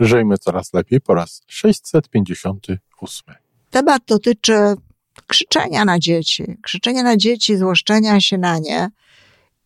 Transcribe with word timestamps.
Żyjmy 0.00 0.38
coraz 0.38 0.72
lepiej 0.72 1.00
po 1.00 1.14
raz 1.14 1.42
658. 1.46 3.34
Temat 3.70 4.02
dotyczy 4.06 4.54
krzyczenia 5.26 5.84
na 5.84 5.98
dzieci, 5.98 6.44
krzyczenia 6.62 7.02
na 7.02 7.16
dzieci, 7.16 7.56
złoszczenia 7.56 8.20
się 8.20 8.38
na 8.38 8.58
nie 8.58 8.90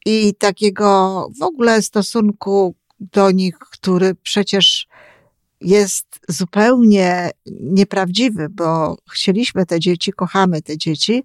i 0.06 0.35
takiego 0.35 1.29
w 1.40 1.43
ogóle 1.43 1.82
stosunku 1.82 2.74
do 3.01 3.30
nich, 3.30 3.58
który 3.58 4.14
przecież 4.14 4.87
jest 5.61 6.21
zupełnie 6.28 7.31
nieprawdziwy, 7.47 8.49
bo 8.49 8.97
chcieliśmy 9.12 9.67
te 9.67 9.81
dzieci, 9.81 10.12
kochamy 10.12 10.62
te 10.62 10.78
dzieci, 10.78 11.24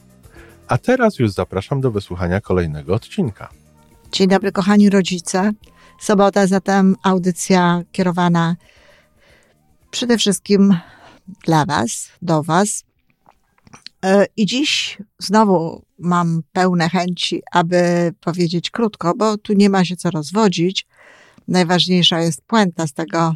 A 0.71 0.77
teraz 0.77 1.19
już 1.19 1.31
zapraszam 1.31 1.81
do 1.81 1.91
wysłuchania 1.91 2.41
kolejnego 2.41 2.93
odcinka. 2.95 3.49
Dzień 4.11 4.27
dobry, 4.27 4.51
kochani 4.51 4.89
rodzice. 4.89 5.51
Sobota, 5.99 6.47
zatem 6.47 6.95
audycja 7.03 7.83
kierowana 7.91 8.55
przede 9.91 10.17
wszystkim 10.17 10.77
dla 11.45 11.65
Was, 11.65 12.09
do 12.21 12.43
Was. 12.43 12.83
E, 14.05 14.25
I 14.37 14.45
dziś 14.45 14.97
znowu 15.19 15.85
mam 15.99 16.43
pełne 16.51 16.89
chęci, 16.89 17.41
aby 17.51 18.11
powiedzieć 18.19 18.69
krótko, 18.69 19.13
bo 19.17 19.37
tu 19.37 19.53
nie 19.53 19.69
ma 19.69 19.85
się 19.85 19.95
co 19.95 20.11
rozwodzić. 20.11 20.87
Najważniejsza 21.47 22.19
jest 22.19 22.41
puenta 22.41 22.87
z 22.87 22.93
tego, 22.93 23.35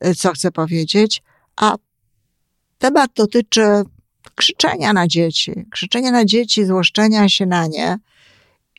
e, 0.00 0.14
co 0.14 0.32
chcę 0.32 0.50
powiedzieć. 0.50 1.22
A 1.56 1.76
temat 2.78 3.10
dotyczy 3.14 3.84
krzyczenia 4.34 4.92
na 4.92 5.08
dzieci, 5.08 5.52
krzyczenia 5.70 6.10
na 6.10 6.24
dzieci, 6.24 6.64
złoszczenia 6.64 7.28
się 7.28 7.46
na 7.46 7.66
nie 7.66 7.98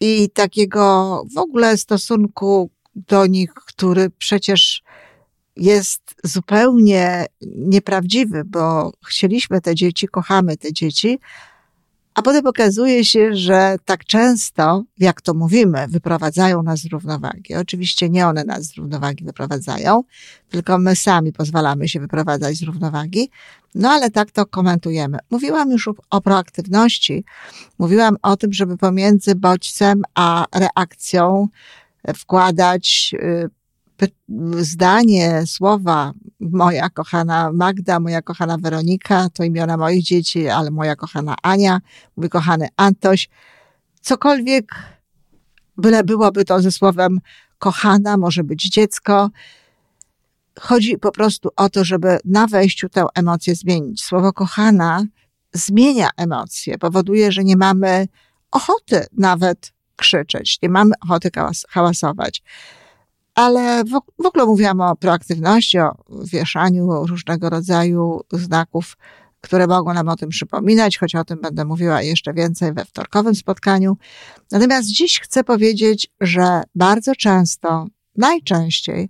i 0.02 0.30
takiego 0.30 1.24
w 1.36 1.38
ogóle 1.38 1.78
stosunku 1.78 2.70
do 2.96 3.26
nich, 3.26 3.54
który 3.54 4.10
przecież 4.10 4.84
jest 5.56 6.16
zupełnie 6.23 7.26
nieprawdziwy, 7.42 8.44
bo 8.46 8.92
chcieliśmy 9.08 9.62
te 9.62 9.76
dzieci, 9.76 10.08
kochamy 10.08 10.58
te 10.58 10.73
dzieci, 10.73 11.20
a 12.16 12.21
potem 12.21 12.47
okazuje 12.47 13.05
się, 13.05 13.35
że 13.35 13.75
tak 13.85 14.05
często, 14.05 14.83
jak 14.97 15.21
to 15.21 15.33
mówimy, 15.33 15.85
wyprowadzają 15.88 16.63
nas 16.63 16.80
z 16.80 16.85
równowagi. 16.85 17.55
Oczywiście 17.55 18.09
nie 18.09 18.27
one 18.27 18.44
nas 18.44 18.63
z 18.63 18.77
równowagi 18.77 19.25
wyprowadzają, 19.25 20.03
tylko 20.49 20.77
my 20.77 20.95
sami 20.95 21.33
pozwalamy 21.33 21.89
się 21.89 21.99
wyprowadzać 21.99 22.55
z 22.55 22.63
równowagi. 22.63 23.30
No 23.75 23.89
ale 23.89 24.11
tak 24.11 24.31
to 24.31 24.45
komentujemy. 24.45 25.17
Mówiłam 25.31 25.71
już 25.71 25.89
o 26.09 26.21
proaktywności. 26.21 27.23
Mówiłam 27.80 28.17
o 28.21 28.38
tym, 28.38 28.53
żeby 28.53 28.77
pomiędzy 28.77 29.36
bodźcem 29.36 30.02
a 30.13 30.45
reakcją 30.55 31.47
wkładać 32.16 33.11
y, 33.13 33.49
zdanie, 34.59 35.43
słowa, 35.45 36.11
moja 36.52 36.89
kochana 36.89 37.52
Magda, 37.52 38.00
moja 38.00 38.22
kochana 38.22 38.58
Weronika, 38.58 39.30
to 39.30 39.44
imiona 39.44 39.78
moich 39.78 40.04
dzieci, 40.04 40.48
ale 40.48 40.72
moja 40.72 40.95
kochana 40.95 41.36
Ania, 41.44 41.82
mój 42.17 42.30
kochany 42.30 42.67
Antoś, 42.78 43.30
cokolwiek, 44.02 44.76
byle 45.78 46.04
byłoby 46.04 46.45
to 46.45 46.61
ze 46.61 46.72
słowem 46.72 47.20
kochana, 47.60 48.17
może 48.17 48.44
być 48.44 48.70
dziecko. 48.70 49.30
Chodzi 50.60 50.98
po 50.98 51.11
prostu 51.11 51.50
o 51.55 51.70
to, 51.70 51.84
żeby 51.84 52.17
na 52.26 52.48
wejściu 52.48 52.89
tę 52.89 53.05
emocję 53.16 53.55
zmienić. 53.55 54.04
Słowo 54.04 54.34
kochana 54.34 55.05
zmienia 55.54 56.10
emocje, 56.17 56.78
powoduje, 56.78 57.32
że 57.32 57.44
nie 57.44 57.58
mamy 57.58 58.08
ochoty 58.52 59.05
nawet 59.17 59.73
krzyczeć, 59.95 60.60
nie 60.61 60.70
mamy 60.70 60.92
ochoty 61.02 61.30
hałasować 61.70 62.44
ale 63.36 63.84
w, 64.20 64.26
ogóle 64.26 64.46
mówiłam 64.46 64.82
o 64.82 64.96
proaktywności, 64.96 65.80
o 65.80 65.96
wieszaniu 66.23 67.06
różnego 67.06 67.50
rodzaju 67.50 68.22
znaków, 68.32 68.98
które 69.42 69.68
mogą 69.68 69.94
nam 69.94 70.10
o 70.10 70.16
tym 70.16 70.30
przypominać, 70.30 70.98
choć 70.98 71.16
o 71.16 71.23
tym 71.23 71.42
będę 71.42 71.66
mówiła 71.66 72.02
jeszcze 72.02 72.34
więcej 72.34 72.73
we 72.73 72.86
wtorkowym 72.86 73.36
spotkaniu. 73.36 73.98
Natomiast 74.52 74.88
dziś 74.88 75.20
chcę 75.20 75.44
powiedzieć, 75.44 76.08
że 76.22 76.64
bardzo 76.76 77.16
często, 77.16 77.88
najczęściej, 78.18 79.10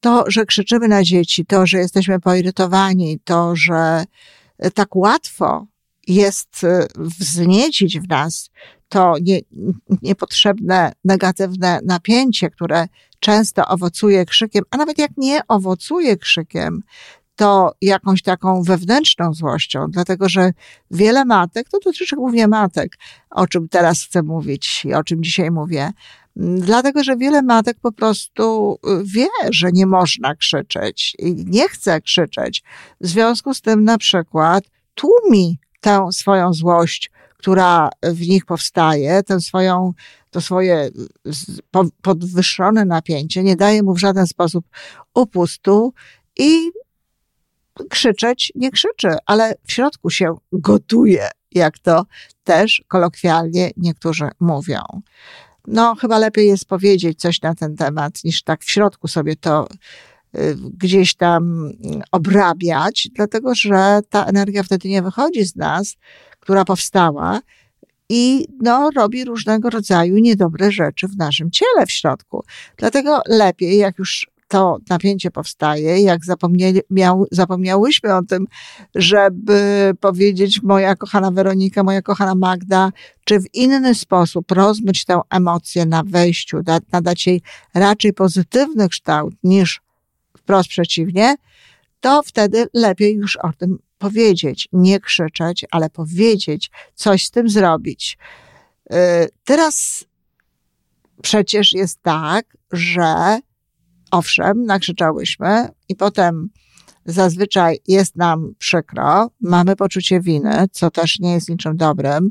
to, 0.00 0.24
że 0.26 0.46
krzyczymy 0.46 0.88
na 0.88 1.02
dzieci, 1.02 1.46
to, 1.46 1.66
że 1.66 1.78
jesteśmy 1.78 2.20
poirytowani, 2.20 3.20
to, 3.24 3.56
że 3.56 4.04
tak 4.74 4.96
łatwo 4.96 5.66
jest 6.08 6.64
y, 6.64 6.86
wzniecić 6.96 8.00
w 8.00 8.08
nas 8.08 8.50
to 8.92 9.14
nie, 9.22 9.40
niepotrzebne, 10.02 10.92
negatywne 11.04 11.80
napięcie, 11.84 12.50
które 12.50 12.86
często 13.22 13.66
owocuje 13.66 14.24
krzykiem, 14.26 14.64
a 14.70 14.76
nawet 14.76 14.98
jak 14.98 15.10
nie 15.16 15.40
owocuje 15.48 16.16
krzykiem, 16.16 16.82
to 17.36 17.72
jakąś 17.80 18.22
taką 18.22 18.62
wewnętrzną 18.62 19.34
złością, 19.34 19.86
dlatego 19.88 20.28
że 20.28 20.52
wiele 20.90 21.24
matek, 21.24 21.68
to 21.68 21.78
dotyczy 21.84 22.16
głównie 22.16 22.48
matek, 22.48 22.96
o 23.30 23.46
czym 23.46 23.68
teraz 23.68 24.02
chcę 24.02 24.22
mówić 24.22 24.84
i 24.84 24.94
o 24.94 25.04
czym 25.04 25.22
dzisiaj 25.22 25.50
mówię, 25.50 25.90
dlatego 26.36 27.04
że 27.04 27.16
wiele 27.16 27.42
matek 27.42 27.76
po 27.82 27.92
prostu 27.92 28.78
wie, 29.04 29.28
że 29.50 29.72
nie 29.72 29.86
można 29.86 30.34
krzyczeć 30.34 31.16
i 31.18 31.34
nie 31.34 31.68
chce 31.68 32.00
krzyczeć. 32.00 32.62
W 33.00 33.06
związku 33.06 33.54
z 33.54 33.60
tym 33.60 33.84
na 33.84 33.98
przykład 33.98 34.64
tłumi 34.94 35.58
tę 35.80 36.08
swoją 36.12 36.52
złość, 36.52 37.10
która 37.42 37.90
w 38.02 38.20
nich 38.20 38.44
powstaje, 38.44 39.22
tę 39.22 39.40
swoją, 39.40 39.92
to 40.30 40.40
swoje 40.40 40.90
podwyższone 42.02 42.84
napięcie, 42.84 43.42
nie 43.42 43.56
daje 43.56 43.82
mu 43.82 43.94
w 43.94 44.00
żaden 44.00 44.26
sposób 44.26 44.64
upustu 45.14 45.94
i 46.38 46.70
krzyczeć 47.90 48.52
nie 48.54 48.70
krzyczy, 48.70 49.08
ale 49.26 49.54
w 49.66 49.72
środku 49.72 50.10
się 50.10 50.34
gotuje, 50.52 51.28
jak 51.52 51.78
to 51.78 52.06
też 52.44 52.84
kolokwialnie 52.88 53.70
niektórzy 53.76 54.28
mówią. 54.40 54.80
No, 55.66 55.94
chyba 55.94 56.18
lepiej 56.18 56.46
jest 56.48 56.64
powiedzieć 56.64 57.20
coś 57.20 57.42
na 57.42 57.54
ten 57.54 57.76
temat, 57.76 58.24
niż 58.24 58.42
tak 58.42 58.64
w 58.64 58.70
środku 58.70 59.08
sobie 59.08 59.36
to 59.36 59.68
y, 60.36 60.56
gdzieś 60.78 61.14
tam 61.14 61.72
obrabiać, 62.12 63.08
dlatego 63.14 63.54
że 63.54 64.00
ta 64.10 64.24
energia 64.24 64.62
wtedy 64.62 64.88
nie 64.88 65.02
wychodzi 65.02 65.44
z 65.44 65.56
nas, 65.56 65.96
która 66.42 66.64
powstała 66.64 67.40
i 68.08 68.46
no, 68.60 68.90
robi 68.96 69.24
różnego 69.24 69.70
rodzaju 69.70 70.18
niedobre 70.18 70.72
rzeczy 70.72 71.08
w 71.08 71.16
naszym 71.16 71.50
ciele 71.50 71.86
w 71.86 71.92
środku. 71.92 72.44
Dlatego 72.76 73.20
lepiej, 73.26 73.78
jak 73.78 73.98
już 73.98 74.26
to 74.48 74.78
napięcie 74.90 75.30
powstaje, 75.30 76.02
jak 76.02 76.24
zapomniał, 76.24 77.26
zapomniałyśmy 77.30 78.14
o 78.14 78.22
tym, 78.22 78.46
żeby 78.94 79.92
powiedzieć 80.00 80.62
moja 80.62 80.96
kochana 80.96 81.30
Weronika, 81.30 81.82
moja 81.82 82.02
kochana 82.02 82.34
Magda, 82.34 82.92
czy 83.24 83.40
w 83.40 83.54
inny 83.54 83.94
sposób 83.94 84.50
rozmyć 84.50 85.04
tę 85.04 85.20
emocję 85.30 85.86
na 85.86 86.02
wejściu, 86.06 86.58
nadać 86.92 87.26
jej 87.26 87.42
raczej 87.74 88.12
pozytywny 88.12 88.88
kształt 88.88 89.34
niż 89.44 89.80
wprost 90.38 90.68
przeciwnie, 90.68 91.36
to 92.00 92.22
wtedy 92.22 92.66
lepiej 92.74 93.14
już 93.14 93.36
o 93.36 93.52
tym 93.58 93.78
powiedzieć, 94.02 94.68
nie 94.72 95.00
krzyczeć, 95.00 95.64
ale 95.70 95.90
powiedzieć, 95.90 96.70
coś 96.94 97.26
z 97.26 97.30
tym 97.30 97.48
zrobić. 97.48 98.18
Y, 98.92 98.96
teraz 99.44 100.04
przecież 101.22 101.72
jest 101.72 102.02
tak, 102.02 102.56
że 102.72 103.38
owszem, 104.10 104.64
nakrzyczałyśmy 104.64 105.68
i 105.88 105.96
potem 105.96 106.48
zazwyczaj 107.06 107.78
jest 107.88 108.16
nam 108.16 108.54
przykro, 108.58 109.30
mamy 109.40 109.76
poczucie 109.76 110.20
winy, 110.20 110.66
co 110.72 110.90
też 110.90 111.18
nie 111.20 111.32
jest 111.32 111.48
niczym 111.48 111.76
dobrym. 111.76 112.30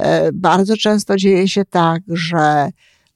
Y, 0.00 0.02
bardzo 0.32 0.76
często 0.76 1.16
dzieje 1.16 1.48
się 1.48 1.64
tak, 1.64 2.02
że 2.08 2.68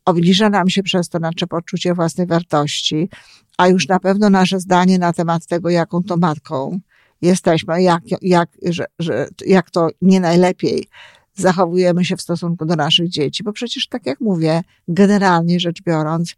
obniża 0.04 0.50
nam 0.50 0.68
się 0.68 0.82
przez 0.82 1.08
to 1.08 1.18
nasze 1.18 1.46
poczucie 1.48 1.94
własnej 1.94 2.26
wartości, 2.26 3.08
a 3.56 3.68
już 3.68 3.88
na 3.88 4.00
pewno 4.00 4.30
nasze 4.30 4.60
zdanie 4.60 4.98
na 4.98 5.12
temat 5.12 5.46
tego, 5.46 5.70
jaką 5.70 6.02
to 6.02 6.16
matką 6.16 6.80
jesteśmy, 7.22 7.82
jak, 7.82 8.02
jak, 8.22 8.48
że, 8.62 8.84
że, 8.98 9.28
jak 9.46 9.70
to 9.70 9.88
nie 10.02 10.20
najlepiej 10.20 10.88
zachowujemy 11.34 12.04
się 12.04 12.16
w 12.16 12.22
stosunku 12.22 12.66
do 12.66 12.76
naszych 12.76 13.08
dzieci, 13.08 13.42
bo 13.42 13.52
przecież, 13.52 13.88
tak 13.88 14.06
jak 14.06 14.20
mówię, 14.20 14.62
generalnie 14.88 15.60
rzecz 15.60 15.82
biorąc, 15.82 16.36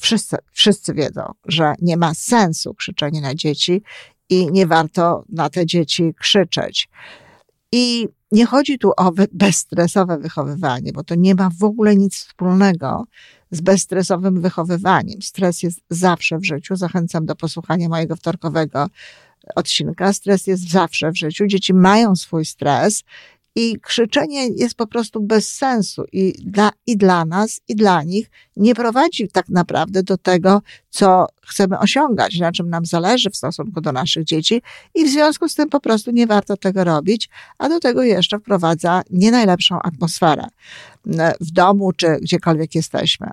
wszyscy, 0.00 0.36
wszyscy 0.52 0.94
wiedzą, 0.94 1.22
że 1.44 1.74
nie 1.82 1.96
ma 1.96 2.14
sensu 2.14 2.74
krzyczenie 2.74 3.20
na 3.20 3.34
dzieci 3.34 3.82
i 4.30 4.52
nie 4.52 4.66
warto 4.66 5.24
na 5.28 5.50
te 5.50 5.66
dzieci 5.66 6.14
krzyczeć. 6.20 6.88
I 7.72 8.08
nie 8.32 8.46
chodzi 8.46 8.78
tu 8.78 8.92
o 8.96 9.12
bezstresowe 9.32 10.18
wychowywanie, 10.18 10.92
bo 10.92 11.04
to 11.04 11.14
nie 11.14 11.34
ma 11.34 11.50
w 11.58 11.64
ogóle 11.64 11.96
nic 11.96 12.14
wspólnego 12.14 13.04
z 13.50 13.60
bezstresowym 13.60 14.40
wychowywaniem. 14.40 15.22
Stres 15.22 15.62
jest 15.62 15.80
zawsze 15.90 16.38
w 16.38 16.44
życiu. 16.44 16.76
Zachęcam 16.76 17.26
do 17.26 17.36
posłuchania 17.36 17.88
mojego 17.88 18.16
wtorkowego 18.16 18.86
odcinka. 19.54 20.12
Stres 20.12 20.46
jest 20.46 20.70
zawsze 20.70 21.10
w 21.10 21.16
życiu. 21.16 21.46
Dzieci 21.46 21.74
mają 21.74 22.16
swój 22.16 22.44
stres 22.44 23.02
i 23.56 23.80
krzyczenie 23.80 24.48
jest 24.48 24.74
po 24.74 24.86
prostu 24.86 25.20
bez 25.20 25.52
sensu 25.52 26.04
i 26.12 26.32
dla, 26.44 26.70
i 26.86 26.96
dla 26.96 27.24
nas, 27.24 27.60
i 27.68 27.76
dla 27.76 28.02
nich 28.02 28.30
nie 28.56 28.74
prowadzi 28.74 29.28
tak 29.28 29.48
naprawdę 29.48 30.02
do 30.02 30.18
tego, 30.18 30.62
co 30.90 31.26
chcemy 31.46 31.78
osiągać, 31.78 32.38
na 32.38 32.52
czym 32.52 32.70
nam 32.70 32.86
zależy 32.86 33.30
w 33.30 33.36
stosunku 33.36 33.80
do 33.80 33.92
naszych 33.92 34.24
dzieci 34.24 34.62
i 34.94 35.04
w 35.04 35.08
związku 35.08 35.48
z 35.48 35.54
tym 35.54 35.68
po 35.68 35.80
prostu 35.80 36.10
nie 36.10 36.26
warto 36.26 36.56
tego 36.56 36.84
robić, 36.84 37.28
a 37.58 37.68
do 37.68 37.80
tego 37.80 38.02
jeszcze 38.02 38.38
wprowadza 38.38 39.02
nie 39.10 39.30
najlepszą 39.30 39.78
atmosferę 39.82 40.44
w 41.40 41.50
domu 41.50 41.92
czy 41.92 42.06
gdziekolwiek 42.20 42.74
jesteśmy. 42.74 43.30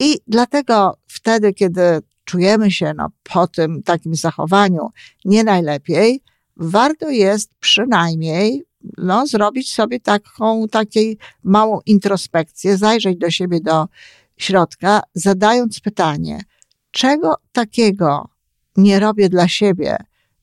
I 0.00 0.18
dlatego 0.26 0.98
wtedy, 1.06 1.52
kiedy 1.52 2.00
czujemy 2.28 2.70
się 2.70 2.92
no, 2.96 3.08
po 3.22 3.46
tym 3.46 3.82
takim 3.82 4.14
zachowaniu 4.14 4.88
nie 5.24 5.44
najlepiej, 5.44 6.22
warto 6.56 7.10
jest 7.10 7.50
przynajmniej 7.60 8.64
no, 8.98 9.26
zrobić 9.26 9.74
sobie 9.74 10.00
taką, 10.00 10.68
takiej 10.68 11.18
małą 11.42 11.80
introspekcję, 11.86 12.76
zajrzeć 12.76 13.18
do 13.18 13.30
siebie 13.30 13.60
do 13.60 13.88
środka, 14.36 15.02
zadając 15.14 15.80
pytanie, 15.80 16.40
czego 16.90 17.34
takiego 17.52 18.28
nie 18.76 19.00
robię 19.00 19.28
dla 19.28 19.48
siebie, 19.48 19.96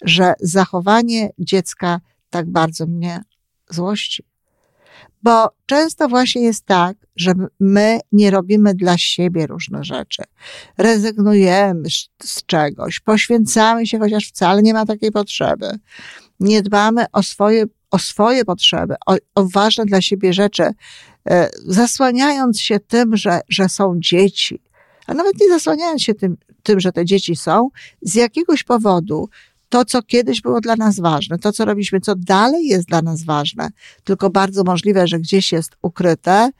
że 0.03 0.33
zachowanie 0.39 1.29
dziecka 1.39 2.01
tak 2.29 2.49
bardzo 2.49 2.85
mnie 2.85 3.23
złości. 3.69 4.23
Bo 5.23 5.49
często 5.65 6.07
właśnie 6.07 6.41
jest 6.41 6.65
tak, 6.65 6.97
że 7.15 7.33
my 7.59 7.99
nie 8.11 8.31
robimy 8.31 8.73
dla 8.73 8.97
siebie 8.97 9.47
różne 9.47 9.83
rzeczy. 9.83 10.23
Rezygnujemy 10.77 11.89
z 12.23 12.45
czegoś, 12.45 12.99
poświęcamy 12.99 13.87
się, 13.87 13.99
chociaż 13.99 14.27
wcale 14.27 14.61
nie 14.61 14.73
ma 14.73 14.85
takiej 14.85 15.11
potrzeby. 15.11 15.69
Nie 16.39 16.61
dbamy 16.61 17.05
o 17.11 17.23
swoje 17.23 17.65
o 17.91 17.99
swoje 17.99 18.45
potrzeby, 18.45 18.95
o, 19.05 19.15
o 19.35 19.47
ważne 19.47 19.85
dla 19.85 20.01
siebie 20.01 20.33
rzeczy, 20.33 20.63
e, 21.29 21.49
zasłaniając 21.65 22.61
się 22.61 22.79
tym, 22.79 23.17
że, 23.17 23.39
że 23.49 23.69
są 23.69 23.95
dzieci, 23.99 24.61
a 25.07 25.13
nawet 25.13 25.33
nie 25.41 25.49
zasłaniając 25.49 26.01
się 26.01 26.13
tym, 26.13 26.37
tym, 26.63 26.79
że 26.79 26.91
te 26.91 27.05
dzieci 27.05 27.35
są, 27.35 27.69
z 28.01 28.15
jakiegoś 28.15 28.63
powodu 28.63 29.29
to, 29.75 29.85
co 29.85 30.01
kiedyś 30.03 30.41
było 30.41 30.61
dla 30.61 30.75
nas 30.75 30.99
ważne, 30.99 31.39
to, 31.39 31.51
co 31.51 31.65
robiliśmy, 31.65 31.99
co 31.99 32.15
dalej 32.15 32.67
jest 32.67 32.87
dla 32.87 33.01
nas 33.01 33.23
ważne, 33.23 33.69
tylko 34.03 34.29
bardzo 34.29 34.63
możliwe, 34.63 35.07
że 35.07 35.19
gdzieś 35.19 35.51
jest 35.51 35.75
ukryte, 35.81 36.51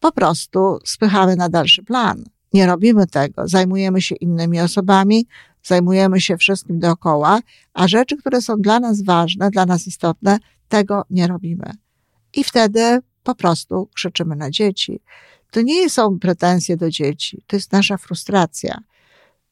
po 0.00 0.12
prostu 0.12 0.78
spychamy 0.84 1.36
na 1.36 1.48
dalszy 1.48 1.82
plan. 1.82 2.24
Nie 2.52 2.66
robimy 2.66 3.06
tego, 3.06 3.48
zajmujemy 3.48 4.02
się 4.02 4.14
innymi 4.14 4.60
osobami, 4.60 5.26
zajmujemy 5.62 6.20
się 6.20 6.36
wszystkim 6.36 6.78
dookoła, 6.78 7.40
a 7.74 7.88
rzeczy, 7.88 8.16
które 8.16 8.42
są 8.42 8.56
dla 8.56 8.80
nas 8.80 9.02
ważne, 9.02 9.50
dla 9.50 9.66
nas 9.66 9.86
istotne, 9.86 10.38
tego 10.68 11.04
nie 11.10 11.26
robimy. 11.26 11.70
I 12.34 12.44
wtedy 12.44 12.98
po 13.22 13.34
prostu 13.34 13.88
krzyczymy 13.94 14.36
na 14.36 14.50
dzieci. 14.50 15.00
To 15.50 15.62
nie 15.62 15.90
są 15.90 16.18
pretensje 16.18 16.76
do 16.76 16.90
dzieci, 16.90 17.44
to 17.46 17.56
jest 17.56 17.72
nasza 17.72 17.96
frustracja. 17.96 18.80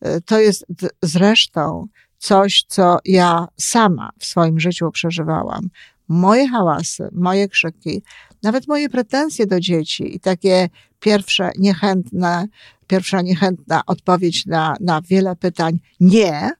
Y, 0.06 0.20
to 0.20 0.40
jest 0.40 0.66
zresztą 1.02 1.88
coś, 2.20 2.64
co 2.68 2.98
ja 3.04 3.48
sama 3.56 4.10
w 4.18 4.24
swoim 4.24 4.60
życiu 4.60 4.90
przeżywałam. 4.90 5.68
Moje 6.08 6.48
hałasy, 6.48 7.08
moje 7.12 7.48
krzyki, 7.48 8.02
nawet 8.42 8.68
moje 8.68 8.88
pretensje 8.88 9.46
do 9.46 9.60
dzieci 9.60 10.16
i 10.16 10.20
takie 10.20 10.68
pierwsze 11.00 11.50
niechętne 11.58 12.48
pierwsza 12.90 13.22
niechętna 13.22 13.82
odpowiedź 13.86 14.46
na, 14.46 14.76
na 14.80 15.02
wiele 15.02 15.36
pytań 15.36 15.80
nie, 16.00 16.50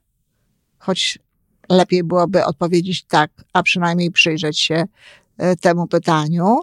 choć 0.77 1.19
lepiej 1.69 2.03
byłoby 2.03 2.45
odpowiedzieć 2.45 3.03
tak, 3.03 3.31
a 3.53 3.63
przynajmniej 3.63 4.11
przyjrzeć 4.11 4.59
się 4.59 4.85
e, 5.37 5.55
temu 5.55 5.87
pytaniu, 5.87 6.57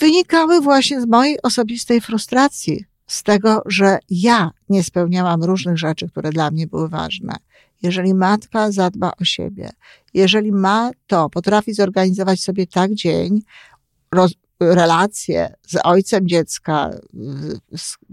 wynikały 0.00 0.60
właśnie 0.60 1.00
z 1.00 1.06
mojej 1.06 1.42
osobistej 1.42 2.00
frustracji, 2.00 2.84
z 3.10 3.22
tego, 3.22 3.62
że 3.66 3.98
ja 4.10 4.50
nie 4.68 4.84
spełniałam 4.84 5.44
różnych 5.44 5.78
rzeczy, 5.78 6.08
które 6.08 6.30
dla 6.30 6.50
mnie 6.50 6.66
były 6.66 6.88
ważne. 6.88 7.34
Jeżeli 7.82 8.14
matka 8.14 8.72
zadba 8.72 9.12
o 9.20 9.24
siebie, 9.24 9.70
jeżeli 10.14 10.52
ma 10.52 10.90
to, 11.06 11.30
potrafi 11.30 11.74
zorganizować 11.74 12.40
sobie 12.42 12.66
tak 12.66 12.94
dzień, 12.94 13.42
roz, 14.12 14.34
relacje 14.60 15.54
z 15.66 15.78
ojcem 15.84 16.28
dziecka, 16.28 16.90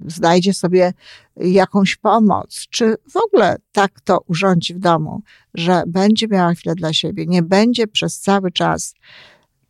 znajdzie 0.07 0.53
sobie 0.53 0.93
jakąś 1.35 1.95
pomoc, 1.95 2.65
czy 2.69 2.95
w 3.11 3.17
ogóle 3.17 3.55
tak 3.71 4.01
to 4.01 4.19
urządzi 4.27 4.73
w 4.73 4.79
domu, 4.79 5.21
że 5.53 5.83
będzie 5.87 6.27
miała 6.27 6.53
chwilę 6.53 6.75
dla 6.75 6.93
siebie, 6.93 7.25
nie 7.25 7.43
będzie 7.43 7.87
przez 7.87 8.19
cały 8.19 8.51
czas 8.51 8.93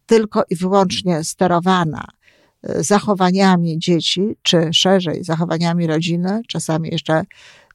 tylko 0.06 0.44
i 0.50 0.56
wyłącznie 0.56 1.24
sterowana 1.24 2.17
zachowaniami 2.64 3.80
dzieci, 3.80 4.36
czy 4.42 4.70
szerzej 4.74 5.24
zachowaniami 5.24 5.88
rodziny, 5.88 6.42
czasami 6.48 6.90
jeszcze 6.92 7.24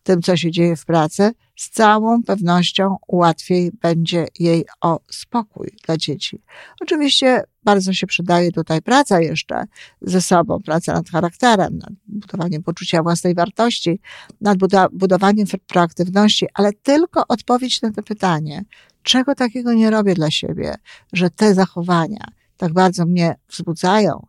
tym, 0.03 0.23
co 0.23 0.37
się 0.37 0.51
dzieje 0.51 0.77
w 0.77 0.85
pracy, 0.85 1.31
z 1.57 1.71
całą 1.71 2.23
pewnością 2.23 2.97
łatwiej 3.09 3.71
będzie 3.83 4.27
jej 4.39 4.65
o 4.81 5.01
spokój 5.11 5.69
dla 5.87 5.97
dzieci. 5.97 6.43
Oczywiście 6.81 7.45
bardzo 7.65 7.93
się 7.93 8.07
przydaje 8.07 8.53
tutaj 8.53 8.83
praca 8.83 9.21
jeszcze 9.21 9.65
ze 10.01 10.21
sobą, 10.21 10.59
praca 10.61 10.93
nad 10.93 11.09
charakterem, 11.09 11.79
nad 11.79 11.93
budowaniem 12.07 12.63
poczucia 12.63 13.03
własnej 13.03 13.35
wartości, 13.35 14.01
nad 14.41 14.59
budowaniem 14.93 15.47
proaktywności, 15.67 16.47
ale 16.55 16.73
tylko 16.73 17.25
odpowiedź 17.29 17.83
na 17.83 17.93
to 17.93 18.03
pytanie, 18.03 18.65
czego 19.03 19.35
takiego 19.35 19.73
nie 19.73 19.91
robię 19.91 20.15
dla 20.15 20.31
siebie, 20.31 20.75
że 21.13 21.31
te 21.31 21.55
zachowania 21.55 22.27
tak 22.57 22.73
bardzo 22.73 23.07
mnie 23.07 23.35
wzbudzają, 23.49 24.27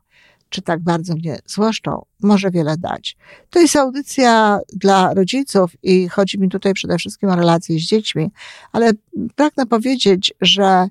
czy 0.53 0.61
tak 0.61 0.79
bardzo 0.79 1.15
mnie 1.15 1.39
złoszczą, 1.45 2.05
może 2.22 2.51
wiele 2.51 2.77
dać. 2.77 3.17
To 3.50 3.60
jest 3.60 3.75
audycja 3.75 4.60
dla 4.74 5.13
rodziców 5.13 5.72
i 5.83 6.10
chodzi 6.10 6.39
mi 6.39 6.50
tutaj 6.50 6.74
przede 6.74 6.98
wszystkim 6.98 7.29
o 7.29 7.36
relacje 7.36 7.79
z 7.79 7.81
dziećmi, 7.81 8.31
ale 8.72 8.91
pragnę 9.36 9.65
powiedzieć, 9.65 10.33
że 10.41 10.88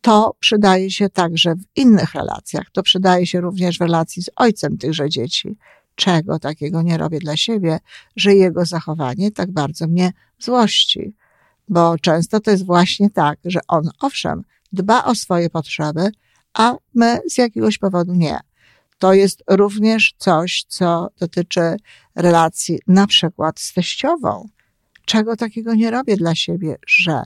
to 0.00 0.36
przydaje 0.40 0.90
się 0.90 1.08
także 1.08 1.54
w 1.54 1.62
innych 1.76 2.14
relacjach. 2.14 2.70
To 2.72 2.82
przydaje 2.82 3.26
się 3.26 3.40
również 3.40 3.78
w 3.78 3.80
relacji 3.80 4.22
z 4.22 4.30
ojcem 4.36 4.78
tychże 4.78 5.08
dzieci. 5.08 5.58
Czego 5.94 6.38
takiego 6.38 6.82
nie 6.82 6.98
robię 6.98 7.18
dla 7.18 7.36
siebie, 7.36 7.78
że 8.16 8.34
jego 8.34 8.64
zachowanie 8.64 9.30
tak 9.30 9.50
bardzo 9.50 9.86
mnie 9.86 10.12
złości. 10.38 11.14
Bo 11.68 11.98
często 11.98 12.40
to 12.40 12.50
jest 12.50 12.66
właśnie 12.66 13.10
tak, 13.10 13.38
że 13.44 13.60
on, 13.68 13.90
owszem, 14.00 14.42
dba 14.72 15.04
o 15.04 15.14
swoje 15.14 15.50
potrzeby, 15.50 16.10
a 16.54 16.76
my 16.94 17.18
z 17.28 17.38
jakiegoś 17.38 17.78
powodu 17.78 18.14
nie. 18.14 18.38
To 18.98 19.12
jest 19.12 19.42
również 19.50 20.14
coś, 20.18 20.64
co 20.68 21.08
dotyczy 21.20 21.76
relacji 22.14 22.78
na 22.86 23.06
przykład 23.06 23.60
z 23.60 23.72
teściową. 23.72 24.48
Czego 25.04 25.36
takiego 25.36 25.74
nie 25.74 25.90
robię 25.90 26.16
dla 26.16 26.34
siebie, 26.34 26.76
że 26.86 27.22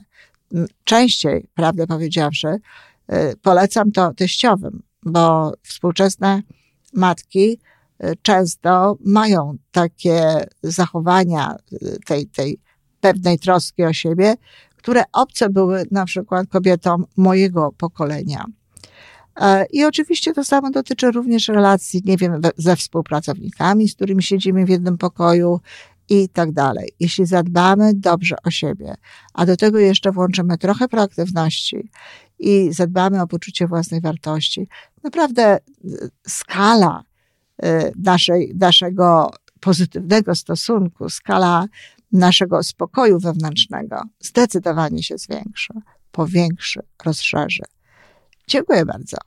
częściej, 0.83 1.47
prawdę 1.55 1.87
powiedziawszy, 1.87 2.47
y, 2.47 3.37
polecam 3.41 3.91
to 3.91 4.13
teściowym, 4.13 4.83
bo 5.03 5.53
współczesne 5.63 6.41
matki 6.93 7.59
y, 8.03 8.13
często 8.21 8.97
mają 9.05 9.57
takie 9.71 10.45
zachowania 10.63 11.55
y, 11.73 11.99
tej, 12.05 12.27
tej 12.27 12.59
pewnej 13.01 13.39
troski 13.39 13.83
o 13.83 13.93
siebie, 13.93 14.35
które 14.77 15.03
obce 15.13 15.49
były 15.49 15.83
na 15.91 16.05
przykład 16.05 16.47
kobietom 16.47 17.05
mojego 17.17 17.71
pokolenia. 17.77 18.45
E, 19.35 19.65
I 19.65 19.85
oczywiście 19.85 20.33
to 20.33 20.43
samo 20.43 20.71
dotyczy 20.71 21.11
również 21.11 21.47
relacji, 21.47 22.01
nie 22.05 22.17
wiem, 22.17 22.41
ze 22.57 22.75
współpracownikami, 22.75 23.89
z 23.89 23.95
którymi 23.95 24.23
siedzimy 24.23 24.65
w 24.65 24.69
jednym 24.69 24.97
pokoju 24.97 25.59
i 26.09 26.29
tak 26.29 26.51
dalej. 26.51 26.91
Jeśli 26.99 27.25
zadbamy 27.25 27.93
dobrze 27.93 28.35
o 28.45 28.51
siebie, 28.51 28.95
a 29.33 29.45
do 29.45 29.57
tego 29.57 29.79
jeszcze 29.79 30.11
włączymy 30.11 30.57
trochę 30.57 30.87
proaktywności 30.87 31.89
i 32.39 32.73
zadbamy 32.73 33.21
o 33.21 33.27
poczucie 33.27 33.67
własnej 33.67 34.01
wartości, 34.01 34.67
naprawdę 35.03 35.57
y, 35.57 36.09
skala 36.27 37.03
y, 37.65 37.91
naszej, 38.03 38.53
naszego 38.55 39.31
pozytywnego 39.59 40.35
stosunku, 40.35 41.09
skala 41.09 41.65
naszego 42.11 42.63
spokoju 42.63 43.19
wewnętrznego 43.19 44.01
zdecydowanie 44.19 45.03
się 45.03 45.17
zwiększy, 45.17 45.73
powiększy, 46.11 46.81
rozszerzy. 47.05 47.63
Dziękuję 48.47 48.85
bardzo. 48.85 49.17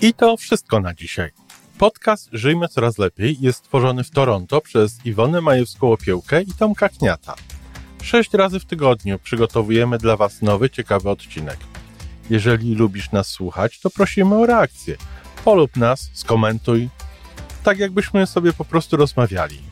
I 0.00 0.14
to 0.14 0.36
wszystko 0.36 0.80
na 0.80 0.94
dzisiaj. 0.94 1.30
Podcast 1.78 2.28
Żyjmy 2.32 2.68
Coraz 2.68 2.98
Lepiej 2.98 3.36
jest 3.40 3.64
tworzony 3.64 4.04
w 4.04 4.10
Toronto 4.10 4.60
przez 4.60 5.06
Iwonę 5.06 5.38
Majewską-Opiełkę 5.38 6.42
i 6.42 6.52
Tomka 6.58 6.88
Kniata. 6.88 7.34
Sześć 8.02 8.34
razy 8.34 8.60
w 8.60 8.64
tygodniu 8.64 9.18
przygotowujemy 9.18 9.98
dla 9.98 10.16
Was 10.16 10.42
nowy, 10.42 10.70
ciekawy 10.70 11.10
odcinek. 11.10 11.56
Jeżeli 12.30 12.74
lubisz 12.74 13.12
nas 13.12 13.28
słuchać, 13.28 13.80
to 13.80 13.90
prosimy 13.90 14.34
o 14.34 14.46
reakcję. 14.46 14.96
Polub 15.44 15.76
nas, 15.76 16.10
skomentuj, 16.12 16.88
tak 17.62 17.78
jakbyśmy 17.78 18.26
sobie 18.26 18.52
po 18.52 18.64
prostu 18.64 18.96
rozmawiali. 18.96 19.71